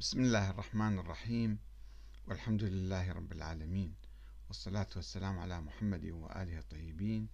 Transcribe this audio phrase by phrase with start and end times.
[0.00, 1.58] بسم الله الرحمن الرحيم.
[2.26, 3.94] والحمد لله رب العالمين.
[4.48, 7.28] والصلاة والسلام على محمد وآله الطيبين.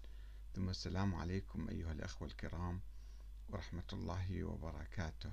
[0.54, 2.80] ثم السلام عليكم أيها الأخوة الكرام
[3.48, 5.32] ورحمة الله وبركاته.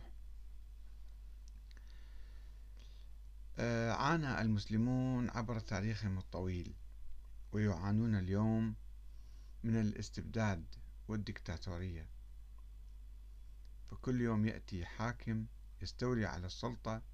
[3.60, 6.74] آه، عانى المسلمون عبر تاريخهم الطويل
[7.52, 8.76] ويعانون اليوم
[9.64, 10.66] من الاستبداد
[11.08, 12.10] والدكتاتورية.
[13.92, 15.46] فكل يوم يأتي حاكم
[15.82, 17.11] يستولي على السلطة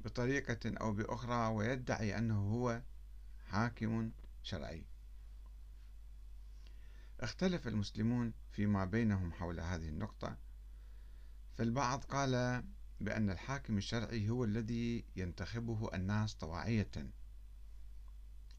[0.00, 2.82] بطريقة أو بأخرى ويدعي أنه هو
[3.46, 4.10] حاكم
[4.42, 4.84] شرعي.
[7.20, 10.36] اختلف المسلمون فيما بينهم حول هذه النقطة.
[11.56, 12.64] فالبعض قال
[13.00, 16.90] بأن الحاكم الشرعي هو الذي ينتخبه الناس طواعية.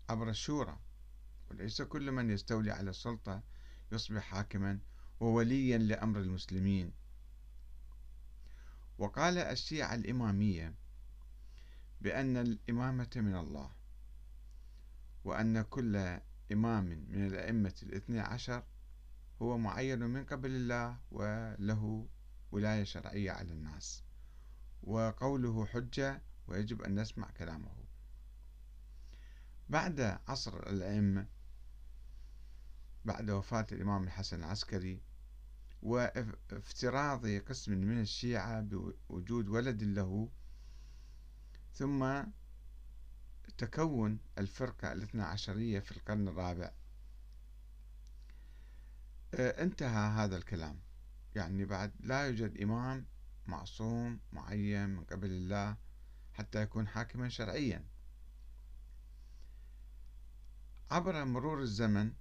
[0.10, 0.80] عبر الشورى
[1.52, 3.44] وليس كل من يستولي على السلطة
[3.92, 4.80] يصبح حاكما
[5.20, 6.94] ووليا لأمر المسلمين.
[8.98, 10.76] وقال الشيعة الإمامية
[12.02, 13.72] بأن الإمامة من الله
[15.24, 16.20] وأن كل
[16.52, 18.64] إمام من الأئمة الاثني عشر
[19.42, 22.08] هو معين من قبل الله وله
[22.52, 24.04] ولاية شرعية على الناس
[24.84, 27.72] وقوله حجة ويجب أن نسمع كلامه.
[29.70, 31.28] بعد عصر الأئمة
[33.06, 35.02] بعد وفاة الإمام الحسن العسكري
[35.82, 40.30] وافتراض قسم من الشيعة بوجود ولد له
[41.80, 42.24] ثم
[43.58, 46.72] تكون الفرقة الاثنى عشرية في القرن الرابع.
[49.34, 50.80] آه، انتهى هذا الكلام.
[51.36, 53.06] يعني بعد لا يوجد إمام
[53.48, 55.78] معصوم معين من قبل الله
[56.34, 57.86] حتى يكون حاكما شرعيا.
[60.92, 62.14] عبر مرور الزمن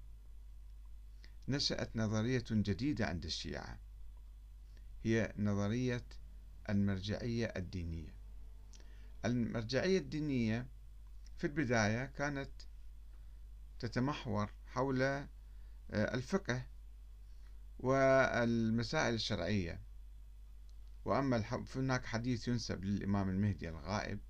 [1.49, 3.79] نشأت نظرية جديدة عند الشيعة
[5.05, 6.05] هي نظرية
[6.69, 8.18] المرجعية الدينية.
[9.29, 10.67] المرجعية الدينية
[11.37, 12.51] في البداية كانت
[13.79, 15.27] تتمحور حول آه،
[15.91, 16.67] الفقه
[17.79, 19.89] والمسائل الشرعية.
[21.05, 24.21] وأما هناك حديث ينسب للإمام المهدي الغائب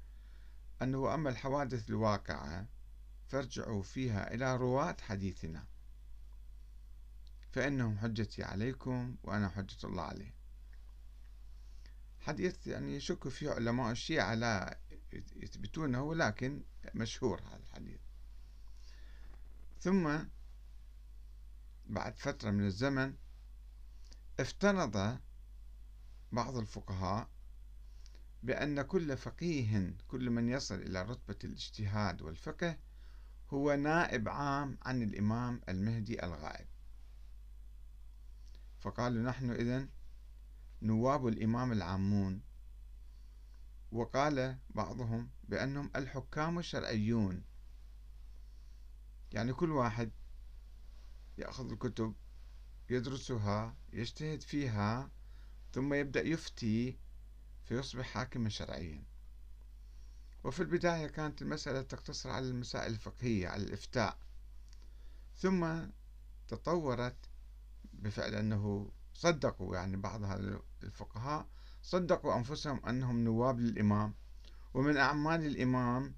[0.83, 2.67] أنه أما الحوادث الواقعة
[3.27, 5.67] فارجعوا فيها إلى رواة حديثنا
[7.51, 10.38] فإنهم حجتي عليكم وأنا حجة الله عليه
[12.21, 14.79] حديث يعني يشك فيه علماء الشيعة لا
[15.37, 16.63] يثبتونه ولكن
[16.95, 18.01] مشهور هذا الحديث.
[19.81, 20.19] ثم
[21.87, 23.15] بعد فترة من الزمن
[24.41, 25.19] افترض
[26.33, 27.29] بعض الفقهاء
[28.43, 32.79] بأن كل فقيه كل من يصل إلى رتبة الاجتهاد والفقه
[33.51, 36.67] هو نائب عام عن الإمام المهدي الغائب.
[38.81, 39.89] فقالوا نحن إذن
[40.83, 42.43] نواب الإمام العامون.
[43.93, 47.45] وقال بعضهم بأنهم الحكام الشرعيون.
[49.33, 50.11] يعني كل واحد
[51.39, 52.15] يأخذ الكتب
[52.91, 55.11] يدرسها يجتهد فيها
[55.73, 56.99] ثم يبدأ يفتي
[57.65, 59.05] فيصبح حاكما شرعيا.
[60.45, 64.19] وفي البداية كانت المسألة تقتصر على المسائل الفقهية على الإفتاء.
[65.37, 65.87] ثم
[66.49, 67.17] تطورت
[67.93, 70.25] بفعل أنه صدقوا يعني بعض
[70.83, 71.47] الفقهاء
[71.83, 74.15] صدقوا أنفسهم أنهم نواب للإمام
[74.75, 76.15] ومن أعمال الإمام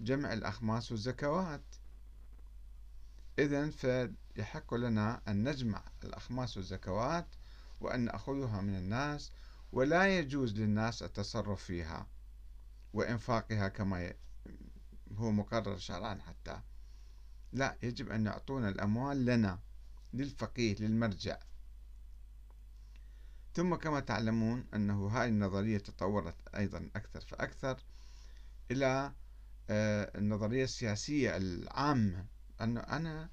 [0.00, 1.64] جمع الأخماس والزكوات.
[3.38, 7.26] إذا فيحق لنا أن نجمع الأخماس والزكوات
[7.80, 9.32] وأن نأخذها من الناس
[9.72, 12.06] ولا يجوز للناس التصرف فيها
[12.92, 14.12] وإنفاقها كما
[15.16, 16.60] هو مقرر شرعا حتى.
[17.52, 19.58] لا يجب أن يعطونا الأموال لنا.
[20.14, 21.38] للفقيه للمرجع.
[23.54, 27.82] ثم كما تعلمون أنه هذه النظرية تطورت أيضا أكثر فأكثر
[28.70, 29.12] إلى
[29.70, 32.26] آه، النظرية السياسية العامة.
[32.60, 33.30] أنه أنا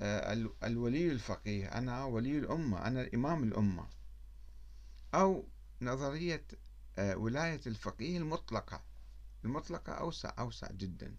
[0.00, 0.32] آه،
[0.64, 3.88] الولي الفقيه أنا ولي الأمة أنا إمام الأمة.
[5.14, 5.48] أو
[5.82, 6.46] نظرية
[6.98, 8.84] آه، ولاية الفقيه المطلقة.
[9.44, 11.16] المطلقة أوسع أوسع جدا.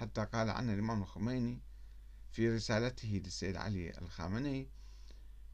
[0.00, 1.62] حتى قال عنها الإمام الخميني
[2.34, 4.70] في رسالته للسيد علي الخامنئي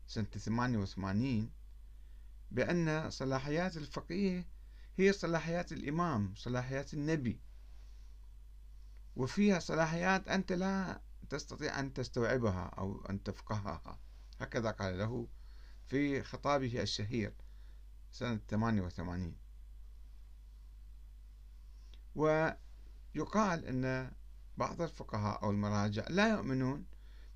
[0.07, 1.51] سنة 88
[2.51, 4.49] بأن صلاحيات الفقيه
[4.99, 7.41] هي صلاحيات الإمام صلاحيات النبي.
[9.17, 14.01] وفيها صلاحيات أنت لا تستطيع أن تستوعبها أو أن تفقهها.
[14.41, 15.29] هكذا قال له
[15.87, 17.35] في خطابه الشهير
[18.13, 19.37] سنة 88
[22.15, 24.13] ويقال أن
[24.61, 26.85] بعض الفقهاء أو المراجع لا يؤمنون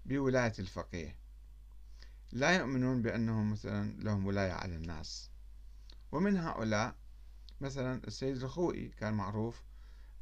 [0.06, 1.16] بولاية الفقيه.
[2.32, 5.30] لا يؤمنون بأنهم مثلا لهم ولاية على الناس.
[6.12, 6.94] ومن هؤلاء
[7.60, 9.62] مثلا السيد الخوئي كان معروف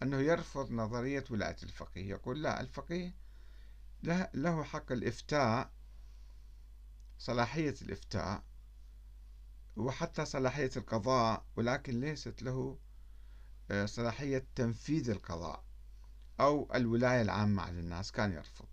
[0.02, 2.10] أنه يرفض نظرية ولاية الفقيه.
[2.10, 3.14] يقول لا الفقيه
[4.34, 5.70] له حق الإفتاء
[7.18, 8.42] صلاحية الإفتاء
[9.76, 12.78] وحتى صلاحية القضاء ولكن ليست له
[13.70, 15.71] آه، صلاحية تنفيذ القضاء.
[16.40, 18.66] أو الولاية العامة على الناس كان يرفض.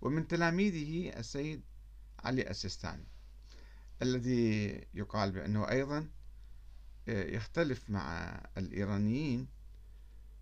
[0.00, 1.62] ومن تلاميذه السيد
[2.18, 3.04] علي السيستاني
[4.02, 6.08] الذي يقال بأنه أيضا
[7.08, 9.48] آه، يختلف مع الإيرانيين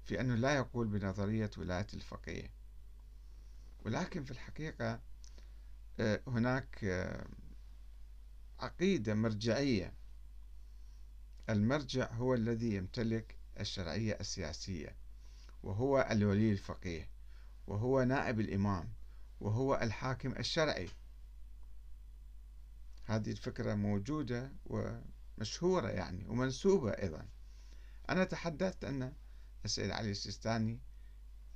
[0.04, 2.50] في أنه لا يقول بنظرية ولاية الفقيه.
[3.84, 5.00] ولكن في الحقيقة
[6.00, 6.84] آه، هناك
[8.60, 9.92] عقيدة مرجعية.
[11.50, 14.96] المرجع هو الذي يمتلك الشرعية السياسية.
[15.62, 17.08] وهو الولي الفقيه
[17.66, 18.92] وهو نائب الإمام
[19.40, 20.88] وهو الحاكم الشرعي.
[23.04, 27.28] هذه الفكرة موجودة ومشهورة يعني ومنسوبة أيضا.
[28.10, 29.12] أنا تحدثت أن
[29.64, 30.80] السيد علي السيستاني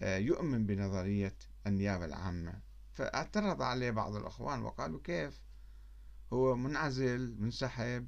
[0.02, 1.36] آه، يؤمن بنظرية
[1.66, 2.60] النيابة العامة.
[2.92, 5.40] فاعترض عليه بعض الأخوان وقالوا كيف؟
[6.32, 8.06] هو منعزل منسحب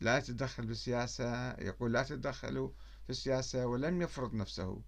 [0.00, 2.70] لا يتدخل بالسياسة يقول لا تتدخلوا
[3.04, 4.82] في السياسة ولم يفرض نفسه.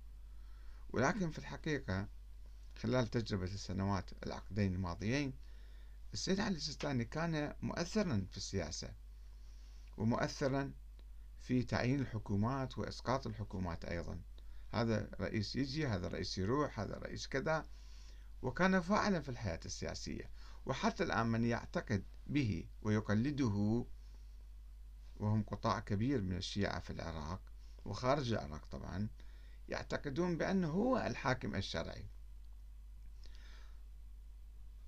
[0.95, 2.09] ولكن في الحقيقة
[2.77, 5.33] خلال تجربة السنوات العقدين الماضيين
[6.13, 8.93] السيد علي السيستاني كان مؤثرا في السياسة
[9.97, 10.73] ومؤثرا
[11.41, 14.21] في تعيين الحكومات وإسقاط الحكومات أيضا.
[14.73, 17.67] هذا رئيس يجي هذا رئيس يروح هذا رئيس كذا
[18.43, 20.31] وكان فاعلا في الحياة السياسية.
[20.67, 23.87] وحتى الآن من يعتقد به ويقلده
[25.17, 27.41] وهم قطاع كبير من الشيعة في العراق
[27.85, 29.09] وخارج العراق طبعا
[29.69, 32.07] يعتقدون بأنه هو الحاكم الشرعي.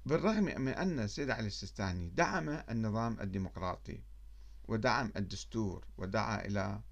[0.06, 4.02] بالرغم من أن السيد علي السيستاني دعم النظام الديمقراطي
[4.64, 6.82] ودعم الدستور ودعا إلى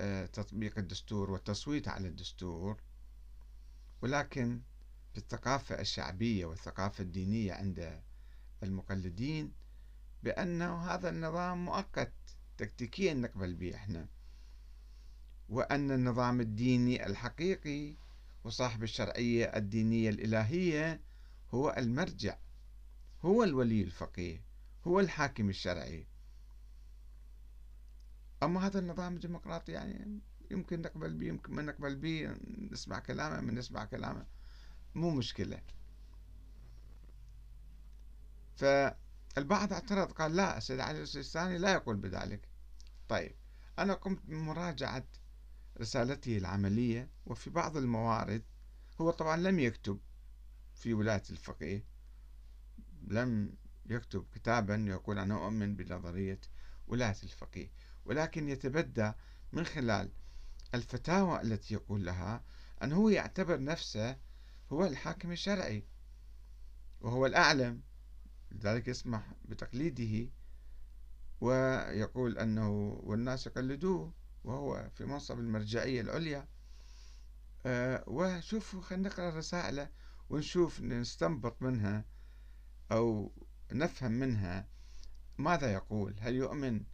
[0.00, 2.80] آه، تطبيق الدستور والتصويت على الدستور
[4.02, 4.62] ولكن
[5.12, 8.02] في الثقافة الشعبية والثقافة الدينية عند
[8.62, 9.52] المقلدين
[10.22, 12.12] بأنه هذا النظام مؤقت
[12.58, 14.08] تكتيكيا نقبل به إحنا.
[15.52, 17.96] وأن النظام الديني الحقيقي
[18.44, 21.00] وصاحب الشرعية الدينية الإلهية
[21.50, 22.36] هو المرجع
[23.22, 24.44] هو الولي الفقيه
[24.86, 26.06] هو الحاكم الشرعي.
[28.42, 30.20] أما هذا النظام الديمقراطي يعني
[30.50, 32.36] يمكن نقبل به يمكن ما نقبل به
[32.70, 34.26] نسمع كلامه من نسمع كلامه.
[34.94, 35.62] مو مشكلة.
[38.56, 42.48] فالبعض اعترض قال لا السيد علي السيستاني لا يقول بذلك.
[43.08, 43.34] طيب
[43.78, 45.04] أنا قمت بمراجعة
[45.80, 48.42] رسالته العملية وفي بعض الموارد
[49.00, 50.00] هو طبعا لم يكتب
[50.74, 51.84] في ولاية الفقيه
[53.06, 53.54] لم
[53.86, 56.40] يكتب كتابا يقول أنا أؤمن بنظرية
[56.86, 57.70] ولاية الفقيه
[58.04, 59.12] ولكن يتبدى
[59.52, 60.10] من خلال
[60.74, 62.44] الفتاوى التي يقول لها
[62.82, 64.16] أنه يعتبر نفسه
[64.72, 65.84] هو الحاكم الشرعي
[67.00, 67.82] وهو الأعلم
[68.52, 70.30] لذلك يسمح بتقليده
[71.40, 74.12] ويقول أنه والناس يقلدوه.
[74.44, 76.48] وهو في منصب المرجعية العليا.
[77.66, 79.88] أه وشوفوا خلينا نقرأ رسائله
[80.30, 82.04] ونشوف نستنبط منها
[82.92, 83.32] أو
[83.72, 84.68] نفهم منها
[85.38, 86.16] ماذا يقول.
[86.20, 86.84] هل يؤمن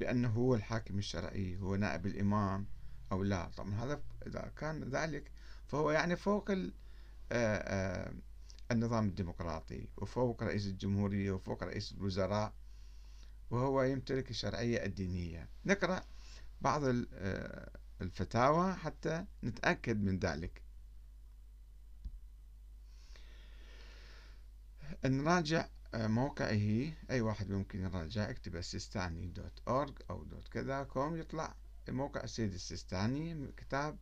[0.00, 2.66] بأنه هو الحاكم الشرعي هو نائب الإمام
[3.12, 5.30] أو لا؟ طبعا هذا إذا كان ذلك
[5.66, 6.50] فهو يعني فوق
[8.70, 12.54] النظام الديمقراطي وفوق رئيس الجمهورية وفوق رئيس الوزراء
[13.50, 15.48] وهو يمتلك الشرعية الدينية.
[15.66, 16.02] نقرأ.
[16.60, 16.82] بعض
[18.00, 20.62] الفتاوى حتى نتأكد من ذلك.
[25.04, 31.54] نراجع موقعه أي واحد ممكن يراجع اكتب السيستاني dot org أو dot كذا com يطلع
[31.88, 33.98] موقع السيد السيستاني كتاب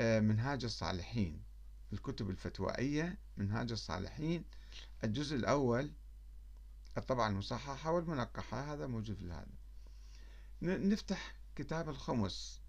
[0.00, 1.42] منهاج الصالحين.
[1.92, 4.44] الكتب الفتوائية منهاج الصالحين.
[5.04, 5.92] الجزء الأول
[6.98, 9.46] الطبعة المصححة والمنقحة هذا موجود في هذا.
[10.62, 12.60] نفتح كتاب الخمس.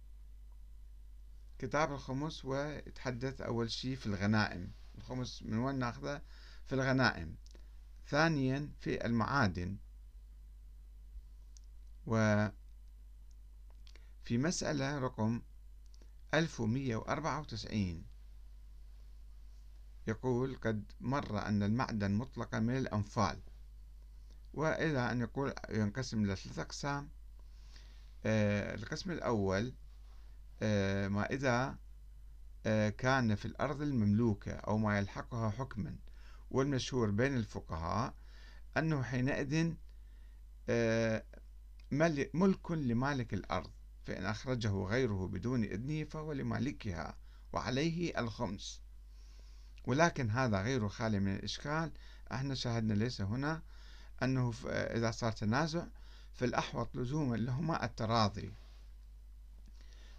[1.59, 4.71] كتاب الخمس ويتحدث أول شيء في الغنائم.
[4.97, 6.21] الخمس من وين ناخذه؟
[6.65, 7.35] في الغنائم.
[8.07, 9.77] ثانيا في المعادن.
[12.05, 12.51] وفي
[14.29, 15.41] مسألة رقم
[16.33, 18.05] 1194
[20.07, 23.41] يقول قد مر أن المعدن مطلقا من الأنفال.
[24.53, 27.09] وإلى أن يقول ينقسم إلى ثلاثة أقسام.
[28.25, 29.73] القسم الأول
[30.61, 31.77] آه ما إذا
[32.65, 35.95] آه كان في الأرض المملوكة أو ما يلحقها حكما
[36.51, 38.13] والمشهور بين الفقهاء
[38.77, 39.73] أنه حينئذ
[40.69, 41.23] آه
[42.33, 43.71] ملك لمالك الأرض
[44.05, 47.17] فإن أخرجه غيره بدون إذنه فهو لمالكها
[47.53, 48.81] وعليه الخمس.
[49.85, 51.91] ولكن هذا غير خالي من الإشكال
[52.31, 53.61] إحنا شاهدنا ليس هنا
[54.23, 55.85] أنه إذا صار تنازع
[56.33, 58.53] فالأحوط لزوما لهما التراضي.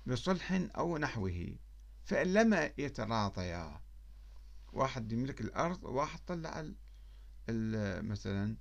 [0.07, 1.57] بصلح أو نحوه
[2.05, 3.81] فإن لم يتراضيا
[4.73, 6.73] واحد يملك الأرض وواحد طلع
[8.03, 8.57] مثلا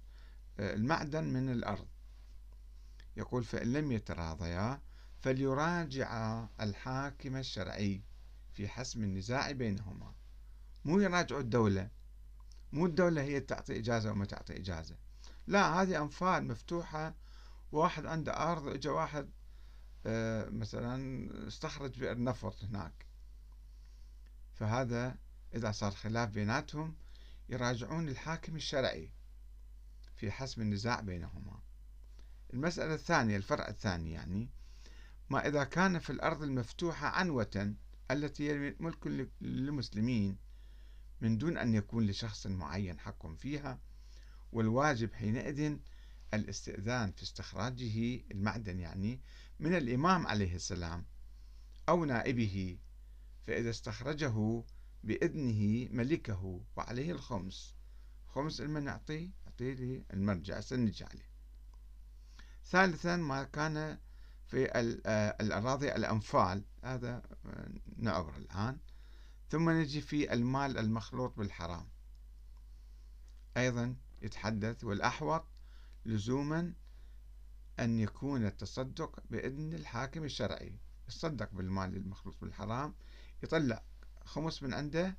[0.59, 1.87] المعدن من الأرض.
[3.17, 4.81] يقول فإن لم يتراضيا
[5.19, 8.03] فليراجع الحاكم الشرعي
[8.53, 10.13] في حسم النزاع بينهما.
[10.85, 11.89] مو يراجعوا الدولة.
[12.71, 14.95] مو الدولة هي تعطي إجازة وما تعطي إجازة.
[15.47, 17.15] لا هذه أنفال مفتوحة
[17.71, 19.29] واحد عنده أرض إجا واحد
[20.05, 23.05] آه، مثلا استخرج بئر نفط هناك.
[24.53, 25.17] فهذا
[25.55, 26.95] إذا صار خلاف بيناتهم
[27.49, 29.11] يراجعون الحاكم الشرعي
[30.15, 31.59] في حسم النزاع بينهما.
[32.53, 34.49] المسألة الثانية الفرع الثاني يعني
[35.29, 37.75] ما إذا كان في الأرض المفتوحة عنوة
[38.11, 40.37] التي هي ملك للمسلمين
[41.21, 43.79] من دون أن يكون لشخص معين حق فيها
[44.51, 45.77] والواجب حينئذ
[46.33, 49.21] الاستئذان في استخراجه المعدن يعني
[49.59, 51.05] من الإمام عليه السلام
[51.89, 52.77] أو نائبه
[53.47, 54.63] فإذا استخرجه
[55.03, 57.75] بإذنه ملكه وعليه الخمس.
[58.27, 61.31] خمس المن يعطيه يعطيه للمرجع سنجي عليه
[62.65, 63.99] ثالثا ما كان
[64.47, 64.71] في
[65.05, 66.63] آه، الأراضي الأنفال.
[66.83, 67.23] هذا
[67.97, 68.77] نعبر الآن.
[69.49, 71.89] ثم نجي في المال المخلوط بالحرام.
[73.57, 75.50] أيضا يتحدث والأحوط
[76.05, 76.73] لزوما
[77.79, 80.73] أن يكون التصدق بإذن الحاكم الشرعي.
[81.07, 82.93] يتصدق بالمال المخلوط بالحرام
[83.43, 83.83] يطلع
[84.25, 85.17] خمس من عنده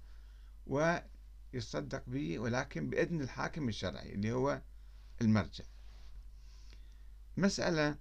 [0.66, 4.62] ويتصدق به ولكن بإذن الحاكم الشرعي اللي هو
[5.20, 5.64] المرجع.
[7.36, 7.98] مسألة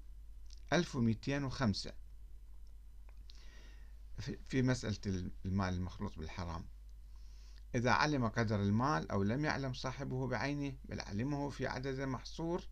[0.74, 1.94] 1205
[4.46, 6.66] في مسألة المال المخلوط بالحرام.
[7.75, 12.63] إذا علم قدر المال أو لم يعلم صاحبه بعينه بل علمه في عدد محصور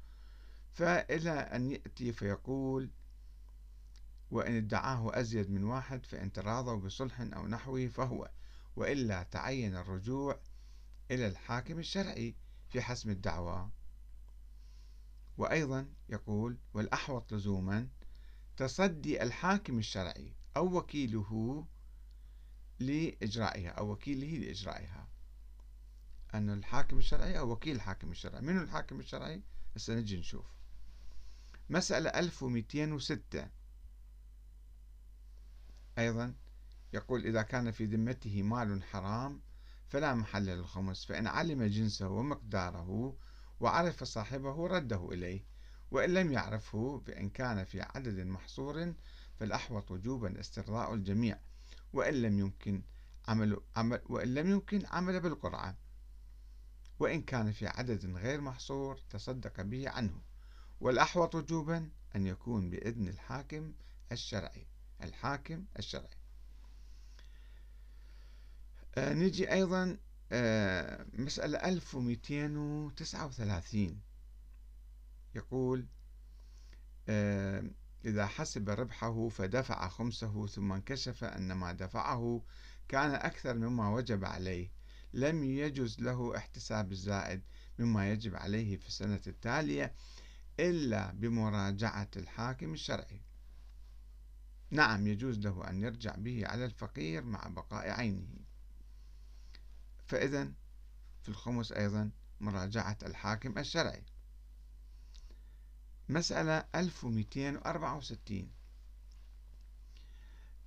[0.73, 2.89] فإلى أن يأتي فيقول
[4.31, 8.29] وإن ادعاه أزيد من واحد فإن تراضوا بصلح أو نحوه فهو
[8.75, 10.39] وإلا تعين الرجوع
[11.11, 12.35] إلى الحاكم الشرعي
[12.69, 13.69] في حسم الدعوى
[15.37, 17.87] وأيضا يقول والأحوط لزوما
[18.57, 21.65] تصدي الحاكم الشرعي أو وكيله
[22.79, 25.07] لإجرائها أو وكيله لإجرائها.
[26.33, 28.41] أن الحاكم الشرعي أو وكيل الحاكم الشرعي.
[28.41, 29.43] من الحاكم الشرعي؟
[29.75, 30.45] هسه نجي نشوف.
[31.69, 33.49] مسألة 1206
[35.97, 36.35] أيضا
[36.93, 39.41] يقول إذا كان في ذمته مال حرام
[39.87, 43.17] فلا محل للخمس فإن علم جنسه ومقداره
[43.59, 45.45] وعرف صاحبه رده إليه
[45.91, 48.93] وإن لم يعرفه فإن كان في عدد محصور
[49.39, 51.39] فالأحوط وجوبا استرضاء الجميع.
[51.93, 52.81] وإن لم يمكن
[53.27, 55.77] عمل, عمل وإن لم يمكن عمل بالقرعة.
[56.99, 60.21] وإن كان في عدد غير محصور تصدق به عنه.
[60.81, 63.73] والأحوط وجوبا أن يكون بإذن الحاكم
[64.11, 64.67] الشرعي.
[65.03, 66.17] الحاكم الشرعي.
[68.97, 69.97] آه نجي أيضا
[70.31, 74.01] آه مسألة 1239
[75.35, 75.85] يقول
[77.09, 77.63] آه
[78.05, 82.43] إذا حسب ربحه فدفع خمسه ثم انكشف أن ما دفعه
[82.87, 84.71] كان أكثر مما وجب عليه.
[85.13, 87.41] لم يجز له احتساب الزائد
[87.79, 89.93] مما يجب عليه في السنة التالية
[90.59, 93.21] إلا بمراجعة الحاكم الشرعي.
[94.71, 98.27] نعم يجوز له أن يرجع به على الفقير مع بقاء عينه.
[100.05, 100.51] فإذا
[101.21, 104.03] في الخمس أيضا مراجعة الحاكم الشرعي.
[106.09, 108.51] مسألة 1264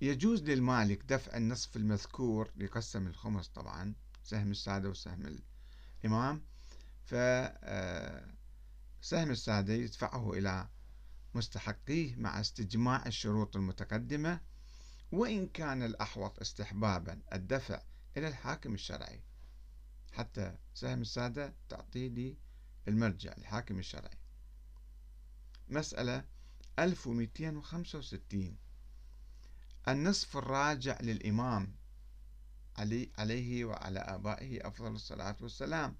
[0.01, 5.39] يجوز للمالك دفع النصف المذكور يقسم الخمس طبعا سهم السادة وسهم
[6.03, 6.41] الإمام.
[7.05, 7.17] فسهم
[9.13, 10.67] آه، السادة يدفعه إلى
[11.33, 14.41] مستحقيه مع استجماع الشروط المتقدمة
[15.11, 17.81] وإن كان الأحوط استحبابا الدفع
[18.17, 19.23] إلى الحاكم الشرعي.
[20.11, 22.37] حتى سهم السادة تعطيه لي
[22.87, 24.22] المرجع الحاكم الشرعي.
[25.73, 26.25] مسألة
[26.79, 28.57] 1265
[29.87, 31.75] النصف الراجع للإمام
[32.77, 35.95] علي عليه وعلى آبائه أفضل الصلاة والسلام.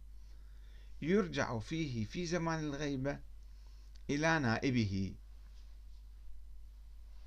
[1.02, 3.20] يرجع فيه في زمان الغيبة
[4.10, 5.16] إلى نائبه.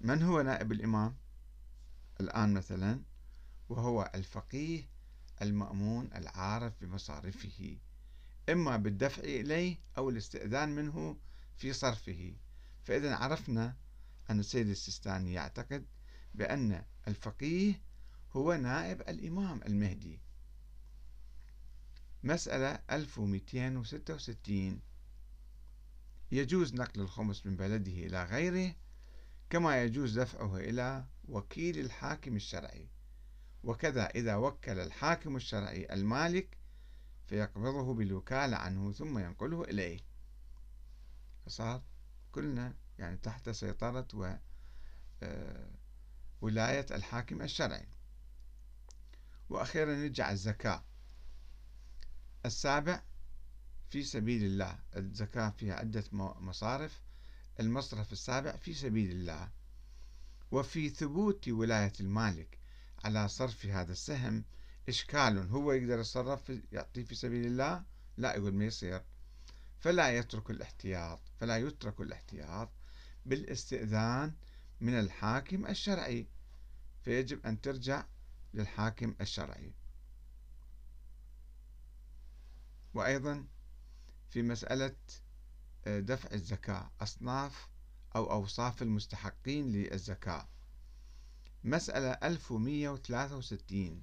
[0.01, 1.17] من هو نائب الإمام؟
[2.21, 3.01] الآن مثلا
[3.69, 4.89] وهو الفقيه
[5.43, 7.77] المأمون العارف بمصارفه.
[8.49, 11.17] إما بالدفع إليه أو الاستئذان منه
[11.57, 12.35] في صرفه.
[12.85, 13.77] فإذا عرفنا
[14.31, 15.87] أن السيد السيستاني يعتقد
[16.35, 17.81] بأن الفقيه
[18.33, 20.21] هو نائب الإمام المهدي.
[22.23, 24.81] مسألة 1266
[26.33, 28.75] يجوز نقل الخمس من بلده إلى غيره
[29.51, 32.89] كما يجوز دفعه إلى وكيل الحاكم الشرعي.
[33.65, 36.57] وكذا إذا وكل الحاكم الشرعي المالك
[37.27, 40.01] فيقبضه بالوكالة عنه ثم ينقله إليه.
[41.47, 41.83] فصار
[42.33, 44.37] كلنا يعني تحت سيطرة و
[45.23, 45.71] آه،
[46.41, 47.89] ولاية الحاكم الشرعي.
[49.49, 50.85] وأخيرا نرجع الزكاة.
[52.47, 53.03] السابع
[53.91, 57.03] في سبيل الله الزكاة فيها عدة مصارف.
[57.61, 59.51] المصرف السابع في سبيل الله.
[60.51, 62.59] وفي ثبوت ولاية المالك
[63.05, 64.45] على صرف هذا السهم
[64.89, 67.85] إشكال هو يقدر يتصرف يعطيه في سبيل الله؟
[68.17, 69.03] لا يقول ما يصير.
[69.87, 72.71] فلا يترك الاحتياط فلا يترك الاحتياط
[73.27, 74.35] بالاستئذان
[74.81, 76.27] من الحاكم الشرعي.
[77.03, 78.05] فيجب أن ترجع
[78.55, 79.73] للحاكم الشرعي.
[82.95, 83.47] وأيضا
[84.31, 84.97] في مسألة
[85.87, 87.69] آه، دفع الزكاة أصناف
[88.17, 90.49] أو أوصاف المستحقين للزكاة.
[91.65, 94.03] مسألة 1163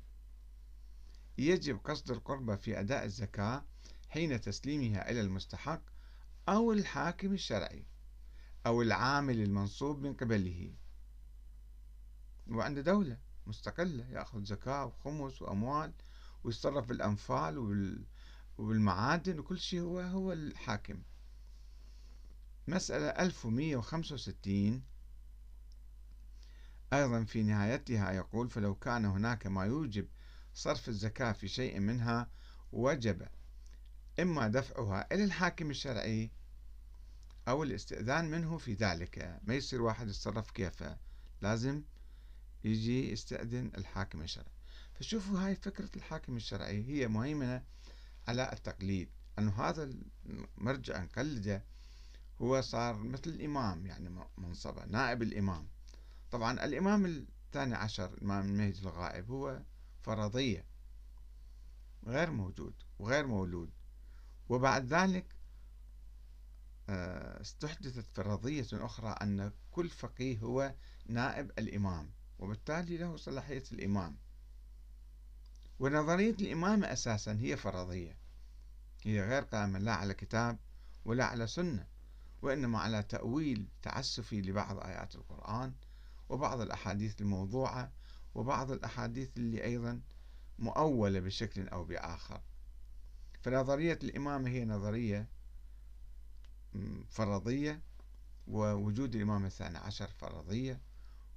[1.37, 3.65] يجب قصد القربة في أداء الزكاة
[4.13, 5.81] حين تسليمها إلى المستحق
[6.49, 7.85] أو الحاكم الشرعي
[8.65, 10.73] أو العامل المنصوب من قبله.
[12.47, 13.17] وعنده دولة
[13.47, 15.93] مستقلة يأخذ زكاة وخمس وأموال
[16.43, 17.57] ويتصرف بالأنفال
[18.57, 21.01] والمعادن وكل شيء هو هو الحاكم.
[22.67, 24.83] مسألة 1165
[26.93, 30.07] أيضا في نهايتها يقول فلو كان هناك ما يوجب
[30.53, 32.29] صرف الزكاة في شيء منها
[32.71, 33.27] وجب
[34.19, 36.31] إما دفعها إلى الحاكم الشرعي
[37.47, 39.39] أو الاستئذان منه في ذلك.
[39.43, 40.97] ما يصير واحد يتصرف كيفه؟
[41.41, 41.83] لازم
[42.63, 44.53] يجي يستأذن الحاكم الشرعي.
[44.93, 47.63] فشوفوا هاي فكرة الحاكم الشرعي هي مهيمنة
[48.27, 49.09] على التقليد.
[49.39, 49.93] أنه هذا
[50.25, 51.63] المرجع نقلده
[52.41, 55.67] هو صار مثل الإمام يعني منصبه نائب الإمام.
[56.31, 59.61] طبعا الإمام الثاني عشر الإمام المهدي الغائب هو
[60.01, 60.65] فرضية
[62.07, 63.69] غير موجود وغير مولود.
[64.53, 65.25] وبعد ذلك
[66.89, 70.73] آه، استحدثت فرضية أخرى أن كل فقيه هو
[71.05, 74.17] نائب الإمام وبالتالي له صلاحية الإمام.
[75.79, 78.17] ونظرية الإمامة أساسا هي فرضية
[79.03, 80.57] هي غير قائمة لا على كتاب
[81.05, 81.87] ولا على سنة
[82.41, 85.73] وإنما على تأويل تعسفي لبعض آيات القرآن
[86.29, 87.91] وبعض الأحاديث الموضوعة
[88.35, 90.01] وبعض الأحاديث اللي أيضا
[90.59, 92.41] مؤولة بشكل أو بآخر.
[93.43, 95.27] فنظرية الإمامة هي نظرية
[97.09, 97.81] فرضية
[98.47, 100.81] ووجود الإمام الثاني عشر فرضية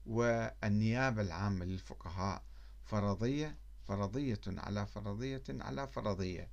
[0.07, 2.42] والنيابة العامة للفقهاء
[2.85, 6.51] فرضية فرضية على فرضية على فرضية.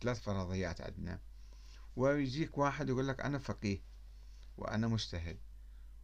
[0.00, 1.20] ثلاث فرضيات عندنا.
[1.96, 3.80] ويجيك واحد يقول لك أنا فقيه
[4.56, 5.38] وأنا مجتهد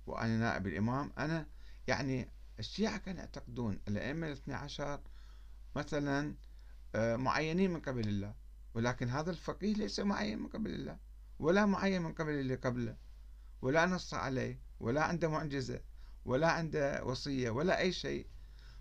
[0.07, 1.13] وأنا نائب الإمام.
[1.19, 1.47] أنا
[1.87, 5.01] يعني الشيعة كانوا يعتقدون الأئمة الاثنى عشر
[5.77, 6.35] مثلا
[6.95, 8.35] آه، معينين من قبل الله.
[8.79, 10.99] ولكن هذا الفقيه ليس معين من قبل الله
[11.39, 12.97] ولا معين من قبل اللي قبله
[13.63, 15.81] ولا نص عليه ولا عنده معجزة
[16.25, 18.27] ولا عنده وصية ولا أي شيء.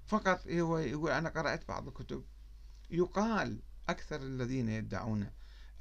[0.06, 2.26] فقط هو يقول أنا قرأت بعض الكتب
[2.90, 5.32] يقال أكثر الذين يدعون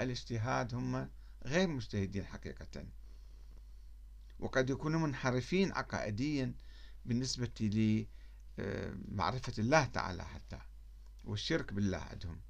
[0.01, 1.11] الاجتهاد هم
[1.45, 2.87] غير مجتهدين حقيقة.
[4.39, 6.55] وقد يكونوا منحرفين عقائديا
[7.05, 7.53] بالنسبة
[8.59, 10.59] لمعرفة الله تعالى حتى
[11.25, 12.41] والشرك بالله عندهم.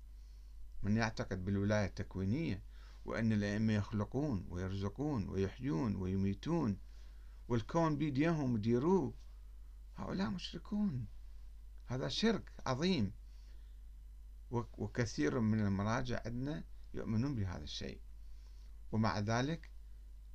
[0.86, 2.62] من يعتقد بالولاية التكوينية
[3.04, 6.78] وأن الأئمة يخلقون ويرزقون ويحيون ويميتون
[7.48, 9.14] والكون بيديهم يديروه
[9.96, 11.06] هؤلاء مشركون.
[11.86, 13.12] هذا شرك عظيم.
[14.50, 18.00] وكثير من المراجع عندنا يؤمنون بهذا الشيء.
[18.92, 19.70] ومع ذلك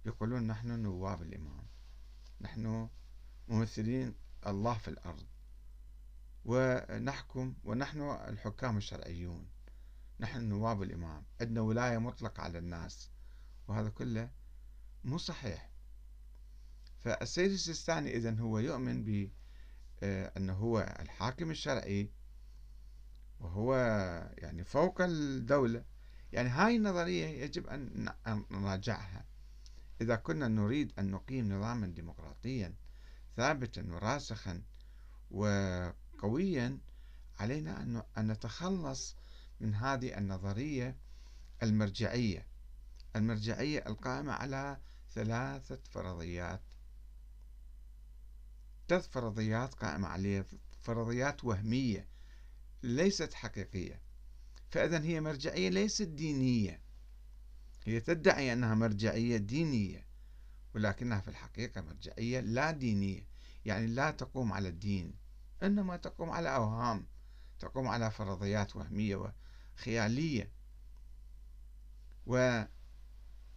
[0.05, 1.67] يقولون نحن نواب الإمام.
[2.41, 2.89] نحن
[3.47, 4.15] ممثلين
[4.47, 5.25] الله في الأرض.
[6.45, 9.47] ونحكم ونحن الحكام الشرعيون.
[10.21, 13.09] نحن نواب الإمام عندنا ولاية مطلقة على الناس
[13.67, 14.29] وهذا كله
[15.03, 15.71] مو صحيح.
[16.99, 19.31] فالسيد السيستاني إذن هو يؤمن ب
[20.03, 22.11] آه، أنه هو الحاكم الشرعي
[23.39, 23.75] وهو
[24.37, 25.83] يعني فوق الدولة.
[26.31, 28.13] يعني هاي النظرية يجب أن
[28.51, 29.25] نراجعها.
[30.01, 32.73] إذا كنا نريد أن نقيم نظاما ديمقراطيا
[33.37, 34.61] ثابتا وراسخا
[35.31, 36.77] وقويا
[37.39, 37.81] علينا
[38.17, 39.15] أن نتخلص
[39.61, 40.97] من هذه النظرية
[41.63, 42.47] المرجعية.
[43.15, 44.77] المرجعية القائمة على
[45.13, 46.61] ثلاثة فرضيات.
[48.87, 50.45] ثلاث فرضيات قائمة عليه
[50.81, 52.07] فرضيات وهمية
[52.83, 54.01] ليست حقيقية.
[54.69, 56.81] فإذا هي مرجعية ليست دينية.
[57.85, 60.07] هي تدعي أنها مرجعية دينية
[60.75, 63.27] ولكنها في الحقيقة مرجعية لا دينية.
[63.65, 65.13] يعني لا تقوم على الدين
[65.63, 67.07] إنما تقوم على أوهام
[67.59, 69.33] تقوم على فرضيات وهمية
[69.81, 70.51] وخيالية
[72.25, 72.67] ولا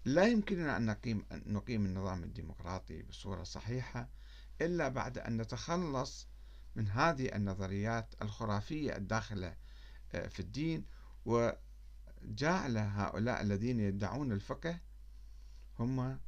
[0.06, 4.08] يمكننا أن نقيم, نقيم النظام الديمقراطي بصورة صحيحة
[4.60, 6.28] إلا بعد أن نتخلص
[6.76, 9.56] من هذه النظريات الخرافية الداخلة
[10.14, 10.84] آه، في الدين.
[11.24, 14.80] وجعل هؤلاء الذين يدعون الفقه
[15.78, 16.20] هم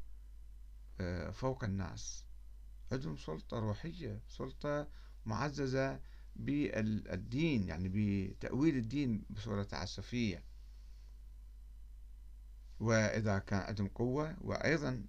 [1.00, 2.24] آه، فوق الناس.
[2.92, 4.88] عندهم سلطة روحية سلطة
[5.24, 6.00] معززة
[6.38, 10.44] بالدين يعني بتأويل الدين بصورة تعسفية
[12.80, 15.06] وإذا كان عندهم قوة وأيضا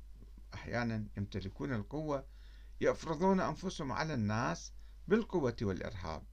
[0.54, 2.26] أحيانا يمتلكون القوة
[2.82, 4.74] يفرضون أنفسهم على الناس
[5.08, 6.24] بالقوة والإرهاب.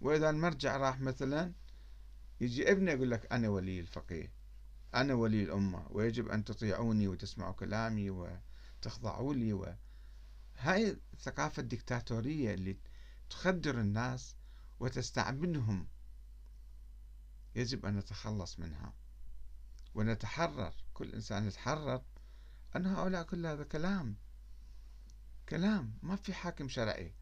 [0.00, 1.52] وإذا المرجع راح مثلا
[2.40, 4.32] يجي ابنه يقول لك أنا ولي الفقيه
[4.94, 9.52] أنا ولي الأمة ويجب أن تطيعوني وتسمعوا كلامي وتخضعوا لي.
[9.52, 9.74] و...
[10.58, 12.76] هاي الثقافة الدكتاتورية اللي
[13.30, 14.36] تخدر الناس
[14.80, 15.88] وتستعبدهم.
[17.54, 18.94] يجب أن نتخلص منها
[19.94, 20.74] ونتحرر.
[20.94, 22.02] كل إنسان يتحرر.
[22.76, 24.16] أن هؤلاء كل هذا كلام.
[25.48, 25.98] كلام.
[26.02, 27.14] ما في حاكم شرعي.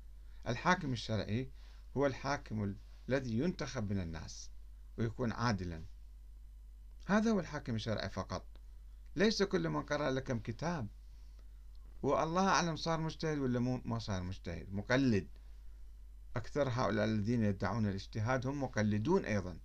[0.48, 1.52] الحاكم الشرعي
[1.96, 2.76] هو الحاكم
[3.08, 4.50] الذي ينتخب من الناس
[4.98, 5.84] ويكون عادلا.
[7.06, 8.46] هذا هو الحاكم الشرعي فقط.
[9.16, 10.88] ليس كل من قرأ لكم كتاب.
[12.02, 14.72] والله أعلم صار مجتهد ولا مو ما صار مجتهد.
[14.72, 15.28] مقلد.
[16.38, 19.58] أكثر هؤلاء الذين يدعون الاجتهاد هم مقلدون أيضا.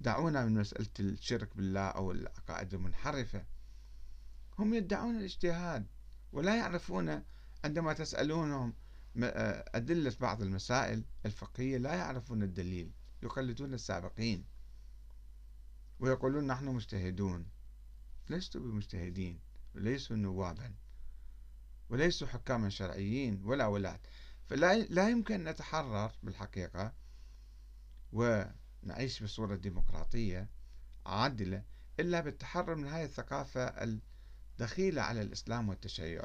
[0.00, 3.44] دعونا من مسألة الشرك بالله أو العقائد المنحرفة.
[4.58, 5.86] هم يدعون الاجتهاد
[6.32, 7.22] ولا يعرفون
[7.64, 8.74] عندما تسألونهم
[9.74, 14.44] أدلة بعض المسائل الفقهية لا يعرفون الدليل يقلدون السابقين
[16.00, 17.46] ويقولون نحن مجتهدون.
[18.30, 19.40] لستوا بمجتهدين
[19.74, 20.74] وليسوا نوابا
[21.90, 24.00] وليسوا حكاما شرعيين ولا ولاة
[24.48, 26.92] فلا لا يمكن نتحرر بالحقيقة
[28.12, 30.50] ونعيش بصورة ديمقراطية
[31.06, 31.64] عادلة
[32.00, 36.24] إلا بالتحرر من هذه الثقافة الدخيلة على الإسلام والتشيع.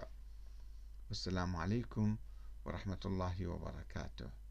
[1.10, 2.18] والسلام عليكم
[2.66, 4.43] ورحمة الله وبركاته.